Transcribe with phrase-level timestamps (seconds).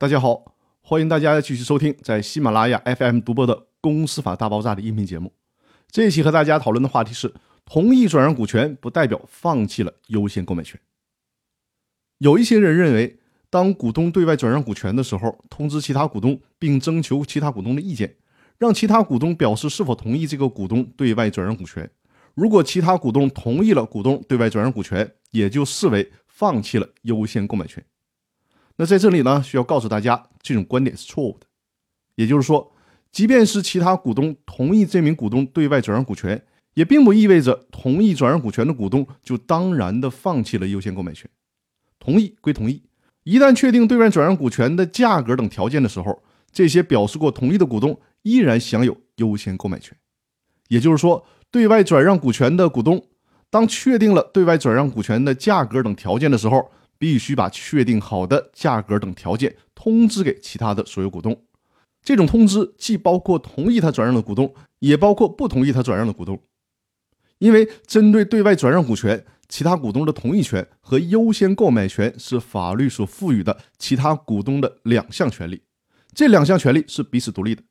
[0.00, 5.30] 大家好，欢迎大家继续收听在喜马拉雅 FM 独播的《公司法大爆炸》的音频节目。
[5.90, 7.34] 这一期和大家讨论的话题是：
[7.66, 10.80] 同意转让股权不代表放弃了优先购买权。
[12.16, 13.18] 有一些人认为，
[13.50, 18.16] 当股东对外转让股权的时候，通知其他股东并征求其他股东的意见，
[18.56, 21.90] 让其他股东表示是否同意这个股东对外转让股权。
[22.32, 27.84] 如果其他股东同意了股东对外转让股权，也就视为放弃了优先购买权。
[28.80, 31.46] 那在这里呢，需要告诉大家，这种观点是错误的。
[32.14, 32.72] 也就是说，
[33.12, 41.28] 即便是其他股东同意这名股东对外转让股权，也并不意味着同意转让股权的股东就当然的放弃了优先购买权。
[41.98, 42.82] 同意归同意，
[43.24, 49.94] 一旦确定对外转让股权的价格等条件的时候，这些表示过同意的股东依然享有优先购买权。
[50.68, 53.04] 也就是说，对外转让股权的股东，
[53.50, 61.46] 当确定了对外转让股权的价格等条件的时候，必须把确定好的价格等条件通知给其他的所有股东。
[62.02, 66.38] 这种通知既包括同意他转让的股东，也包括不同意他转让的股东。
[67.38, 75.62] 因为针对对外转让股权，其他股东的同意权和优先购买权是法律所赋予的其他股东的两项权利，
[76.14, 77.62] 这两项权利是彼此独立的。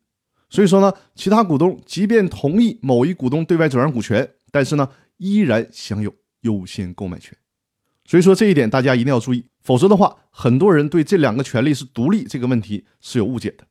[0.50, 7.38] 所以说呢，其他股东即便同意某一股东对外转让股权，但是呢，依然享有优先购买权。
[8.10, 13.68] 所以说这一点大家一定要注意，否则的话，很多人对这两个权利是独立这个问题是有误解的。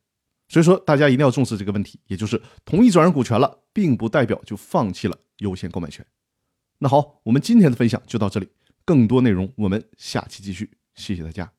[0.47, 6.05] 所以说大家一定要重视这个问题，也就是同意转让股权了，并不代表就放弃了优先购买权。
[6.77, 8.47] 那好，我们今天的分享就到这里，
[8.85, 11.58] 更多内容我们下期继续，谢谢大家。